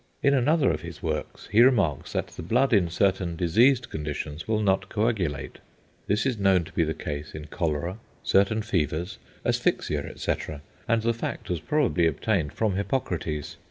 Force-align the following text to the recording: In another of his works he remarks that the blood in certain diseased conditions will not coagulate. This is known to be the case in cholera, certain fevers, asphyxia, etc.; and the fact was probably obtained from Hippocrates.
In 0.23 0.33
another 0.33 0.71
of 0.71 0.81
his 0.81 1.03
works 1.03 1.47
he 1.51 1.61
remarks 1.61 2.13
that 2.13 2.25
the 2.29 2.41
blood 2.41 2.73
in 2.73 2.89
certain 2.89 3.35
diseased 3.35 3.91
conditions 3.91 4.47
will 4.47 4.59
not 4.63 4.89
coagulate. 4.89 5.59
This 6.07 6.25
is 6.25 6.39
known 6.39 6.63
to 6.63 6.71
be 6.71 6.83
the 6.83 6.95
case 6.95 7.35
in 7.35 7.45
cholera, 7.45 7.99
certain 8.23 8.63
fevers, 8.63 9.19
asphyxia, 9.45 10.01
etc.; 10.07 10.63
and 10.87 11.03
the 11.03 11.13
fact 11.13 11.51
was 11.51 11.59
probably 11.59 12.07
obtained 12.07 12.53
from 12.53 12.73
Hippocrates. 12.77 13.57